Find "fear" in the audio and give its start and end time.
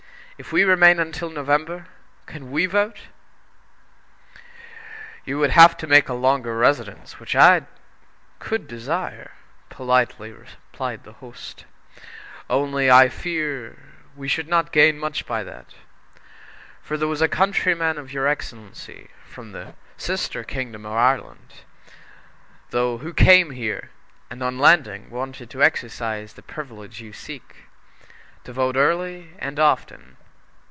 13.07-13.77